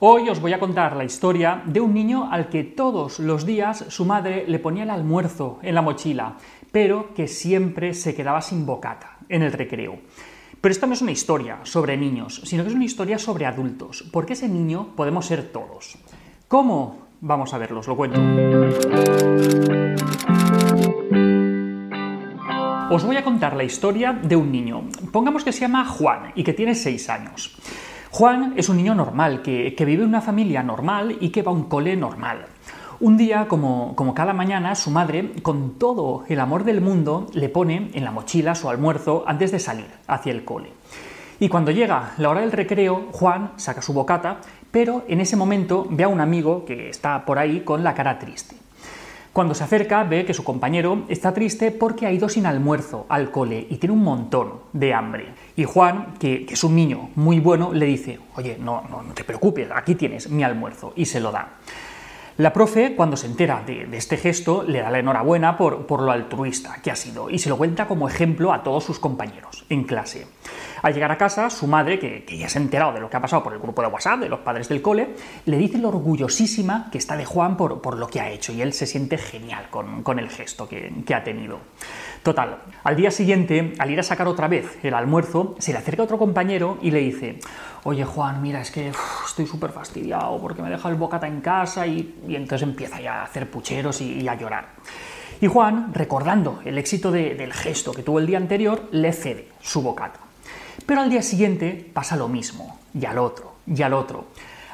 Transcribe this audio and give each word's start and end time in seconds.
Hoy 0.00 0.28
os 0.28 0.40
voy 0.40 0.52
a 0.52 0.60
contar 0.60 0.94
la 0.94 1.02
historia 1.02 1.60
de 1.66 1.80
un 1.80 1.92
niño 1.92 2.28
al 2.30 2.48
que 2.48 2.62
todos 2.62 3.18
los 3.18 3.44
días 3.44 3.84
su 3.88 4.04
madre 4.04 4.44
le 4.46 4.60
ponía 4.60 4.84
el 4.84 4.90
almuerzo 4.90 5.58
en 5.60 5.74
la 5.74 5.82
mochila, 5.82 6.36
pero 6.70 7.12
que 7.14 7.26
siempre 7.26 7.94
se 7.94 8.14
quedaba 8.14 8.40
sin 8.40 8.64
bocata 8.64 9.16
en 9.28 9.42
el 9.42 9.52
recreo. 9.52 9.98
Pero 10.60 10.70
esto 10.70 10.86
no 10.86 10.92
es 10.92 11.02
una 11.02 11.10
historia 11.10 11.58
sobre 11.64 11.96
niños, 11.96 12.42
sino 12.44 12.62
que 12.62 12.68
es 12.68 12.76
una 12.76 12.84
historia 12.84 13.18
sobre 13.18 13.46
adultos, 13.46 14.08
porque 14.12 14.34
ese 14.34 14.48
niño 14.48 14.90
podemos 14.94 15.26
ser 15.26 15.50
todos. 15.50 15.98
¿Cómo? 16.46 17.08
Vamos 17.20 17.52
a 17.52 17.58
verlo, 17.58 17.80
os 17.80 17.88
lo 17.88 17.96
cuento. 17.96 18.20
Os 22.90 23.04
voy 23.04 23.16
a 23.16 23.24
contar 23.24 23.56
la 23.56 23.64
historia 23.64 24.12
de 24.12 24.36
un 24.36 24.52
niño. 24.52 24.84
Pongamos 25.12 25.42
que 25.42 25.52
se 25.52 25.62
llama 25.62 25.84
Juan 25.84 26.32
y 26.36 26.44
que 26.44 26.54
tiene 26.54 26.76
6 26.76 27.10
años. 27.10 27.57
Juan 28.18 28.54
es 28.56 28.68
un 28.68 28.78
niño 28.78 28.96
normal, 28.96 29.42
que, 29.42 29.72
vive 29.78 30.02
en 30.02 30.08
una 30.08 30.20
familia 30.20 30.60
normal 30.64 31.18
y 31.20 31.28
que 31.28 31.42
va 31.42 31.52
a 31.52 31.54
un 31.54 31.68
cole 31.68 31.94
normal. 31.94 32.46
Un 32.98 33.16
día, 33.16 33.46
como, 33.46 33.94
como, 33.94 34.12
cada 34.12 34.32
mañana, 34.32 34.74
su 34.74 34.90
madre, 34.90 35.34
con 35.40 35.78
todo 35.78 36.24
el 36.26 36.40
amor 36.40 36.64
del 36.64 36.80
mundo, 36.80 37.28
le 37.32 37.48
pone 37.48 37.92
en 37.94 38.02
la 38.02 38.10
mochila 38.10 38.56
su 38.56 38.68
almuerzo 38.68 39.22
antes 39.28 39.52
de 39.52 39.60
salir 39.60 39.86
hacia 40.08 40.32
el 40.32 40.44
cole. 40.44 40.72
Y 41.38 41.48
cuando 41.48 41.70
llega 41.70 42.14
la 42.18 42.30
hora 42.30 42.40
del 42.40 42.50
recreo, 42.50 43.06
Juan 43.12 43.52
saca 43.54 43.82
su 43.82 43.92
bocata, 43.92 44.38
pero 44.72 45.04
en 45.06 45.20
ese 45.20 45.36
momento 45.36 45.86
ve 45.88 46.02
a 46.02 46.08
un 46.08 46.20
amigo 46.20 46.64
que 46.64 46.88
está 46.88 47.24
por 47.24 47.38
ahí 47.38 47.60
con 47.60 47.84
la 47.84 47.94
cara 47.94 48.18
triste. 48.18 48.56
Cuando 49.38 49.54
se 49.54 49.62
acerca 49.62 50.02
ve 50.02 50.24
que 50.24 50.34
su 50.34 50.42
compañero 50.42 51.04
está 51.06 51.32
triste 51.32 51.70
porque 51.70 52.06
ha 52.06 52.10
ido 52.10 52.28
sin 52.28 52.44
almuerzo 52.44 53.06
al 53.08 53.30
cole 53.30 53.68
y 53.70 53.76
tiene 53.76 53.92
un 53.92 54.02
montón 54.02 54.54
de 54.72 54.92
hambre. 54.92 55.28
Y 55.54 55.62
Juan, 55.62 56.14
que, 56.18 56.44
es 56.50 56.64
un 56.64 56.74
niño 56.74 57.10
muy 57.14 57.38
bueno, 57.38 57.72
le 57.72 57.86
dice, 57.86 58.18
oye, 58.34 58.56
no, 58.58 58.82
no, 58.90 59.04
no 59.04 59.14
te 59.14 59.22
preocupes, 59.22 59.68
aquí 59.72 59.94
tienes 59.94 60.28
mi 60.28 60.42
almuerzo, 60.42 60.92
y 60.96 61.04
se 61.04 61.20
lo 61.20 61.30
da. 61.30 61.50
La 62.38 62.52
profe, 62.52 62.94
cuando 62.94 63.16
se 63.16 63.26
entera 63.26 63.64
de, 63.66 63.88
este 63.96 64.16
gesto, 64.16 64.62
le 64.62 64.80
da 64.80 64.90
la 64.90 65.00
enhorabuena 65.00 65.56
por, 65.56 66.00
lo 66.00 66.12
altruista 66.12 66.80
que 66.80 66.92
ha 66.92 66.94
sido 66.94 67.30
y 67.30 67.40
se 67.40 67.48
lo 67.48 67.58
cuenta 67.58 67.88
como 67.88 68.08
ejemplo 68.08 68.52
a 68.52 68.62
todos 68.62 68.84
sus 68.84 69.00
compañeros 69.00 69.64
en 69.68 69.82
clase. 69.82 70.28
Al 70.82 70.94
llegar 70.94 71.10
a 71.10 71.18
casa, 71.18 71.50
su 71.50 71.66
madre, 71.66 71.98
que, 71.98 72.38
ya 72.38 72.48
se 72.48 72.60
ha 72.60 72.62
enterado 72.62 72.92
de 72.92 73.00
lo 73.00 73.10
que 73.10 73.16
ha 73.16 73.20
pasado 73.20 73.42
por 73.42 73.52
el 73.52 73.58
grupo 73.58 73.82
de 73.82 73.88
WhatsApp 73.88 74.20
de 74.20 74.28
los 74.28 74.38
padres 74.38 74.68
del 74.68 74.80
cole, 74.80 75.16
le 75.46 75.58
dice 75.58 75.78
lo 75.78 75.88
orgullosísima 75.88 76.88
que 76.92 76.98
está 76.98 77.16
de 77.16 77.24
Juan 77.24 77.56
por, 77.56 77.98
lo 77.98 78.06
que 78.06 78.20
ha 78.20 78.30
hecho 78.30 78.52
y 78.52 78.62
él 78.62 78.72
se 78.72 78.86
siente 78.86 79.18
genial 79.18 79.68
con, 79.70 80.18
el 80.20 80.28
gesto 80.28 80.68
que, 80.68 81.14
ha 81.14 81.24
tenido. 81.24 81.58
Total, 82.22 82.58
al 82.84 82.94
día 82.94 83.10
siguiente, 83.10 83.72
al 83.80 83.90
ir 83.90 83.98
a 83.98 84.04
sacar 84.04 84.28
otra 84.28 84.46
vez 84.46 84.78
el 84.84 84.94
almuerzo, 84.94 85.56
se 85.58 85.72
le 85.72 85.78
acerca 85.78 86.04
otro 86.04 86.18
compañero 86.18 86.78
y 86.82 86.92
le 86.92 87.00
dice, 87.00 87.40
oye 87.84 88.04
Juan, 88.04 88.42
mira, 88.42 88.60
es 88.60 88.70
que 88.70 88.92
estoy 89.26 89.46
súper 89.46 89.70
fastidiado 89.70 90.38
porque 90.40 90.62
me 90.62 90.68
he 90.68 90.70
dejado 90.70 90.90
el 90.90 90.96
bocata 90.96 91.26
en 91.26 91.40
casa 91.40 91.86
y, 91.86 92.14
entonces 92.36 92.66
empieza 92.66 93.00
ya 93.00 93.20
a 93.20 93.24
hacer 93.24 93.50
pucheros 93.50 94.00
y, 94.00 94.26
a 94.28 94.34
llorar. 94.34 94.68
Y 95.40 95.46
Juan, 95.46 95.92
recordando 95.94 96.60
el 96.64 96.78
éxito 96.78 97.10
del 97.10 97.52
gesto 97.52 97.92
que 97.92 98.02
tuvo 98.02 98.18
el 98.18 98.26
día 98.26 98.38
anterior, 98.38 98.88
le 98.90 99.12
cede 99.12 99.48
su 99.60 99.82
bocata. 99.82 100.20
Pero 100.86 101.00
al 101.00 101.10
día 101.10 101.22
siguiente 101.22 101.90
pasa 101.92 102.16
lo 102.16 102.28
mismo, 102.28 102.78
y 102.94 103.04
al 103.04 103.18
otro, 103.18 103.54
y 103.66 103.82
al 103.82 103.92
otro, 103.92 104.26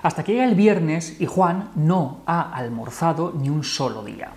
hasta 0.02 0.22
que 0.22 0.32
llega 0.32 0.44
el 0.44 0.54
viernes 0.54 1.20
y 1.20 1.26
Juan 1.26 1.70
no 1.74 2.20
ha 2.26 2.54
almorzado 2.54 3.32
ni 3.36 3.48
un 3.48 3.64
solo 3.64 4.04
día. 4.04 4.28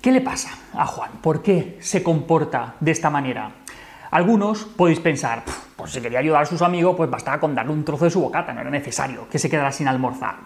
¿Qué 0.00 0.12
le 0.12 0.20
pasa 0.20 0.50
a 0.74 0.86
Juan? 0.86 1.10
¿Por 1.20 1.42
qué 1.42 1.78
se 1.80 2.02
comporta 2.02 2.74
de 2.78 2.90
esta 2.90 3.10
manera? 3.10 3.50
Algunos 4.10 4.64
podéis 4.64 5.00
pensar, 5.00 5.42
pues 5.74 5.90
si 5.90 6.00
quería 6.00 6.20
ayudar 6.20 6.42
a 6.42 6.46
sus 6.46 6.62
amigos, 6.62 6.94
pues 6.96 7.10
bastaba 7.10 7.40
con 7.40 7.54
darle 7.54 7.72
un 7.72 7.84
trozo 7.84 8.04
de 8.04 8.12
su 8.12 8.20
bocata, 8.20 8.52
no 8.52 8.60
era 8.60 8.70
necesario 8.70 9.28
que 9.28 9.40
se 9.40 9.50
quedara 9.50 9.72
sin 9.72 9.88
almorzar. 9.88 10.36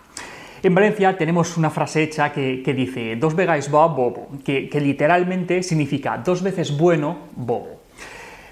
En 0.62 0.74
Valencia 0.74 1.16
tenemos 1.16 1.56
una 1.56 1.70
frase 1.70 2.02
hecha 2.02 2.32
que, 2.32 2.74
dice 2.76 3.14
dos 3.16 3.34
vegáis 3.34 3.70
bobo, 3.70 4.28
que, 4.44 4.68
que 4.68 4.80
literalmente 4.80 5.62
significa 5.62 6.18
dos 6.18 6.42
veces 6.42 6.76
bueno, 6.76 7.28
bobo. 7.36 7.80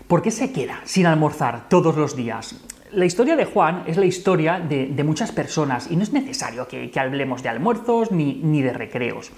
¿Por 0.07 0.23
qué 0.23 0.31
se 0.31 0.53
queda 0.53 0.81
sin 0.85 1.07
almorzar 1.07 1.69
todos 1.69 1.97
los 1.97 2.15
días? 2.15 2.55
La 2.93 3.05
historia 3.05 3.35
de 3.35 3.45
Juan 3.45 3.83
es 3.89 3.97
la 3.97 4.07
historia 4.07 4.61
de, 4.61 5.03
muchas 5.03 5.33
personas 5.33 5.91
y 5.91 5.97
no 5.97 6.05
es 6.05 6.13
necesario 6.13 6.69
que, 6.69 6.93
hablemos 6.97 7.43
de 7.43 7.49
almuerzos 7.49 8.13
ni, 8.13 8.35
ni, 8.35 8.63
de 8.63 8.73
recreos. 8.73 9.33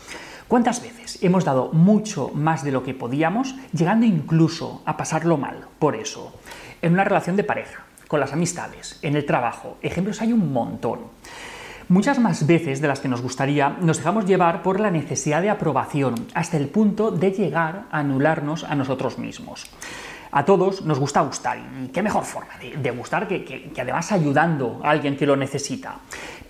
¿Cuántas 0.46 0.82
veces 0.82 1.22
hemos 1.22 1.46
dado 1.46 1.72
mucho 1.72 2.30
más 2.34 2.62
de 2.62 2.72
lo 2.72 2.82
que 2.82 2.92
podíamos, 2.92 3.54
llegando 3.72 4.04
incluso 4.04 4.82
a 4.84 4.98
pasarlo 4.98 5.38
mal 5.38 5.66
por 5.78 5.96
eso? 5.96 6.34
En 6.82 6.92
una 6.92 7.04
relación 7.04 7.36
de 7.36 7.44
pareja, 7.44 7.86
con 8.06 8.20
las 8.20 8.34
amistades, 8.34 8.98
en 9.00 9.16
el 9.16 9.24
trabajo, 9.24 9.78
ejemplos 9.80 10.20
hay 10.20 10.34
un 10.34 10.52
montón. 10.52 11.00
Muchas 11.90 12.18
más 12.18 12.46
veces 12.46 12.82
de 12.82 12.88
las 12.88 13.00
que 13.00 13.08
nos 13.08 13.22
gustaría 13.22 13.70
nos 13.80 13.96
dejamos 13.96 14.26
llevar 14.26 14.62
por 14.62 14.78
la 14.78 14.90
necesidad 14.90 15.40
de 15.40 15.48
aprobación, 15.48 16.26
hasta 16.34 16.58
el 16.58 16.68
punto 16.68 17.10
de 17.10 17.32
llegar 17.32 17.86
a 17.90 18.00
anularnos 18.00 18.64
a 18.64 18.74
nosotros 18.74 19.16
mismos. 19.16 19.64
A 20.30 20.44
todos 20.44 20.82
nos 20.82 20.98
gusta 20.98 21.22
gustar 21.22 21.56
y 21.58 21.88
qué 21.88 22.02
mejor 22.02 22.24
forma 22.24 22.52
de, 22.58 22.90
gustar 22.90 23.26
que, 23.26 23.72
además 23.80 24.12
ayudando 24.12 24.82
a 24.84 24.90
alguien 24.90 25.16
que 25.16 25.24
lo 25.24 25.34
necesita. 25.34 26.00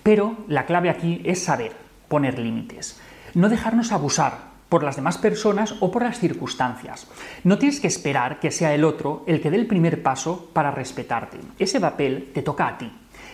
Pero 0.03 0.39
la 0.49 0.67
clave 0.67 0.91
aquí 0.91 1.23
es 1.25 1.41
saber 1.41 1.71
poner 2.09 2.37
límites, 2.37 3.01
no 3.35 3.49
dejarnos 3.49 3.93
abusar 3.93 4.49
por 4.69 4.83
las 4.83 4.97
demás 4.97 5.19
personas 5.19 5.77
o 5.79 5.93
por 5.93 6.03
las 6.03 6.19
circunstancias. 6.19 7.07
No 7.45 7.59
tienes 7.59 7.79
que 7.79 7.87
esperar 7.87 8.41
que 8.41 8.51
sea 8.51 8.75
el 8.75 8.83
otro 8.83 9.23
el 9.29 9.41
que 9.41 9.53
dé 9.53 9.57
el 9.57 9.69
primer 9.69 10.03
paso 10.03 10.51
para 10.53 10.73
respetarte. 10.73 11.39
Ese 11.61 11.81
papel 11.81 12.33
te 12.35 12.43
toca 12.43 12.67
a 12.67 12.77
ti. 12.77 12.91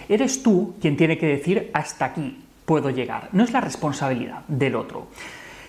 Eres 0.09 0.43
tú 0.43 0.75
quien 0.81 0.97
tiene 0.97 1.19
que 1.19 1.27
decir 1.27 1.71
hasta 1.73 2.07
aquí 2.07 2.39
puedo 2.65 2.91
llegar. 2.91 3.29
No 3.33 3.45
es 3.45 3.53
la 3.53 3.61
responsabilidad 3.61 4.43
del 4.49 4.77
otro. 4.77 5.09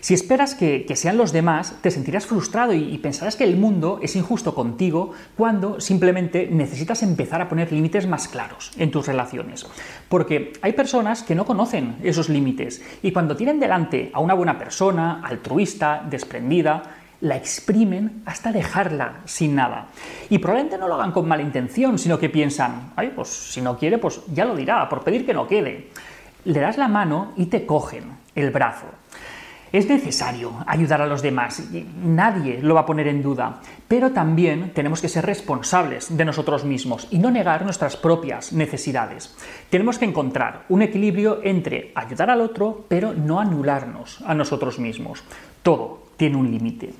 Si 0.06 0.13
esperas 0.13 0.53
que, 0.53 0.85
sean 0.94 1.18
los 1.18 1.34
demás, 1.34 1.78
te 1.81 1.90
sentirás 1.90 2.28
frustrado 2.28 2.73
y, 2.73 2.96
pensarás 3.00 3.35
que 3.35 3.44
el 3.44 3.57
mundo 3.57 3.97
es 4.03 4.16
injusto 4.16 4.53
contigo 4.53 5.13
cuando 5.35 5.81
simplemente 5.81 6.47
necesitas 6.51 7.01
empezar 7.01 7.41
a 7.41 7.50
poner 7.50 7.72
límites 7.72 8.06
más 8.06 8.28
claros 8.28 8.72
en 8.78 8.91
tus 8.91 9.07
relaciones. 9.07 9.66
Porque 10.07 10.53
hay 10.62 10.73
personas 10.73 11.23
que 11.23 11.34
no 11.34 11.44
conocen 11.44 11.96
esos 12.03 12.29
límites 12.29 12.84
y 13.02 13.13
cuando 13.13 13.35
tienen 13.35 13.59
delante 13.59 14.12
a 14.13 14.19
una 14.19 14.35
buena 14.35 14.59
persona, 14.59 15.22
altruista, 15.23 16.06
desprendida, 16.07 16.84
la 17.22 17.36
exprimen 17.36 18.22
hasta 18.26 18.52
dejarla 18.52 19.22
sin 19.26 19.56
nada. 19.56 19.88
Y 20.30 20.40
probablemente 20.40 20.78
no 20.78 20.88
lo 20.88 20.96
hagan 20.96 21.12
con 21.12 21.28
mala 21.28 21.44
intención, 21.44 21.98
sino 21.98 22.20
que 22.20 22.30
piensan, 22.30 22.92
ay, 22.96 23.14
pues 23.16 23.30
si 23.30 23.62
no 23.62 23.78
quiere, 23.78 23.98
pues 23.98 24.22
ya 24.34 24.46
lo 24.46 24.56
dirá, 24.56 24.88
por 24.90 25.03
pedir 25.03 25.26
que 25.26 25.34
no 25.34 25.48
quede. 25.48 25.90
Le 26.46 26.59
das 26.59 26.78
la 26.78 26.88
mano 26.88 27.34
y 27.36 27.48
te 27.48 27.66
cogen 27.66 28.03
el 28.36 28.52
brazo. 28.52 28.86
Es 29.76 29.90
necesario 29.90 30.53
ayudar 30.68 31.02
a 31.02 31.06
los 31.06 31.22
demás, 31.22 31.62
nadie 32.02 32.62
lo 32.62 32.76
va 32.76 32.81
a 32.81 32.86
poner 32.86 33.09
en 33.09 33.22
duda, 33.22 33.59
pero 33.90 34.12
también 34.12 34.72
tenemos 34.74 35.02
que 35.02 35.09
ser 35.09 35.26
responsables 35.26 36.16
de 36.16 36.24
nosotros 36.24 36.64
mismos 36.64 37.09
y 37.12 37.18
no 37.18 37.30
negar 37.30 37.66
nuestras 37.66 37.97
propias 37.97 38.53
necesidades. 38.53 39.36
Tenemos 39.70 39.97
que 39.97 40.06
encontrar 40.06 40.62
un 40.70 40.82
equilibrio 40.82 41.42
entre 41.44 41.92
ayudar 41.94 42.30
al 42.30 42.40
otro, 42.40 42.86
pero 42.88 43.14
no 43.14 43.42
anularnos 43.42 44.22
a 44.26 44.34
nosotros 44.34 44.80
mismos. 44.80 45.26
Todo 45.62 46.05
tiene 46.18 46.38
un 46.38 46.52
límite. 46.52 46.94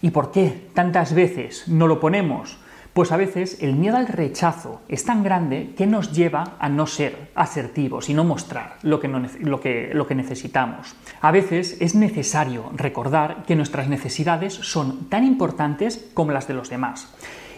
¿Y 0.00 0.10
por 0.10 0.32
qué 0.32 0.68
tantas 0.74 1.14
veces 1.14 1.68
no 1.68 1.86
lo 1.86 2.00
ponemos? 2.00 2.58
Pues 2.92 3.10
a 3.10 3.16
veces 3.16 3.62
el 3.62 3.74
miedo 3.74 3.96
al 3.96 4.06
rechazo 4.06 4.82
es 4.86 5.04
tan 5.04 5.22
grande 5.22 5.72
que 5.78 5.86
nos 5.86 6.12
lleva 6.12 6.56
a 6.58 6.68
no 6.68 6.86
ser 6.86 7.30
asertivos 7.34 8.10
y 8.10 8.14
no 8.14 8.22
mostrar 8.22 8.76
lo 8.82 9.00
que, 9.00 9.08
lo 9.08 10.06
que, 10.06 10.14
necesitamos. 10.14 10.94
A 11.22 11.30
veces 11.30 11.78
es 11.80 11.94
necesario 11.94 12.70
recordar 12.74 13.44
que 13.46 13.56
nuestras 13.56 13.88
necesidades 13.88 14.52
son 14.52 15.08
tan 15.08 15.24
importantes 15.24 16.10
como 16.12 16.32
las 16.32 16.46
de 16.48 16.54
los 16.54 16.68
demás. 16.68 17.08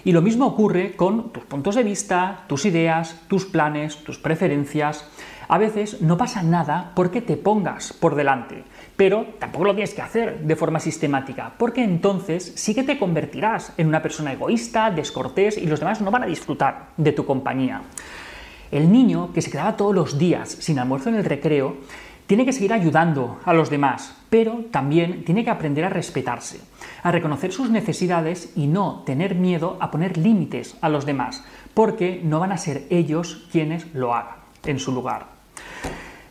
Y 0.05 0.13
lo 0.13 0.21
mismo 0.21 0.47
ocurre 0.47 0.97
con 0.97 1.31
tus 1.31 1.45
puntos 1.45 1.77
de 1.77 1.83
vista, 1.83 2.45
tus 2.47 2.67
ideas, 2.67 3.23
tus 3.27 3.47
planes, 3.47 3.97
tus 4.05 4.19
preferencias. 4.19 5.09
A 5.49 5.57
veces 5.57 6.03
no 6.03 6.19
pasa 6.19 6.43
nada 6.43 6.93
porque 6.95 7.23
te 7.23 7.39
pongas 7.39 7.95
por 7.95 8.15
delante, 8.15 8.65
pero 8.97 9.27
tampoco 9.39 9.65
lo 9.65 9.75
tienes 9.75 9.95
que 9.95 10.03
hacer 10.03 10.41
de 10.41 10.57
forma 10.57 10.79
sistemática, 10.79 11.55
porque 11.59 11.83
entonces 11.83 12.53
sí 12.55 12.75
que 12.75 12.83
te 12.83 12.99
convertirás 12.99 13.73
en 13.79 13.89
una 13.89 14.03
persona 14.03 14.33
egoísta, 14.33 14.91
descortés 14.91 15.57
y 15.57 15.67
los 15.67 15.81
demás 15.81 16.03
no 16.03 16.11
van 16.11 16.25
a 16.25 16.27
disfrutar 16.27 16.89
de 16.97 17.13
tu 17.13 17.25
compañía. 17.25 17.83
El 18.71 18.91
niño 18.91 19.33
que 19.33 19.41
se 19.41 19.51
quedaba 19.51 19.77
todos 19.77 19.95
los 19.95 20.19
días 20.19 20.51
sin 20.51 20.79
almuerzo 20.79 21.09
en 21.09 21.15
el 21.15 21.25
recreo 21.25 21.77
tiene 22.27 22.45
que 22.45 22.53
seguir 22.53 22.73
ayudando 22.73 23.39
a 23.45 23.53
los 23.53 23.71
demás, 23.71 24.15
pero 24.31 24.65
también 24.71 25.25
tiene 25.25 25.45
que 25.45 25.51
aprender 25.51 25.85
a 25.85 25.91
respetarse, 25.91 26.61
a 27.03 27.13
reconocer 27.13 27.53
sus 27.53 27.71
necesidades 27.71 28.53
y 28.57 28.67
no 28.67 29.03
tener 29.05 29.35
miedo 29.35 29.77
a 29.81 29.91
poner 29.91 30.17
límites 30.17 30.77
a 30.81 30.89
los 30.89 31.07
demás, 31.07 31.45
porque 31.75 32.21
no 32.25 32.41
van 32.41 32.53
a 32.53 32.59
ser 32.59 32.85
ellos 32.91 33.47
quienes 33.53 33.93
lo 33.95 34.15
hagan 34.15 34.37
en 34.65 34.79
su 34.79 34.93
lugar. 34.93 35.27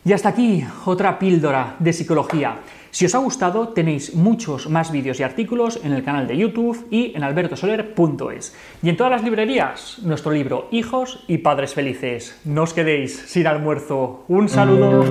Y 0.06 0.12
hasta 0.12 0.30
aquí 0.30 0.66
otra 0.86 1.18
píldora 1.18 1.76
de 1.80 1.94
psicología. 1.94 2.58
Si 2.94 3.06
os 3.06 3.16
ha 3.16 3.18
gustado, 3.18 3.70
tenéis 3.70 4.14
muchos 4.14 4.70
más 4.70 4.92
vídeos 4.92 5.20
y 5.20 5.24
artículos 5.24 5.80
en 5.84 5.94
el 5.94 6.04
canal 6.04 6.28
de 6.28 6.38
YouTube 6.38 6.86
y 6.92 7.12
en 7.16 7.24
albertosoler.es. 7.24 8.56
Y 8.84 8.90
en 8.90 8.98
todas 8.98 9.12
las 9.12 9.24
librerías, 9.24 9.98
nuestro 10.04 10.32
libro 10.32 10.68
Hijos 10.70 11.24
y 11.28 11.40
Padres 11.40 11.74
Felices. 11.74 12.40
No 12.46 12.62
os 12.62 12.74
quedéis 12.76 13.18
sin 13.18 13.48
almuerzo. 13.48 14.26
Un 14.28 14.48
saludo. 14.48 15.10